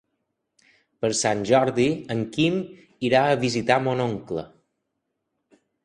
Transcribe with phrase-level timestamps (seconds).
[1.05, 1.85] Per Sant Jordi
[2.17, 2.59] en Quim
[3.11, 4.51] irà a visitar mon oncle.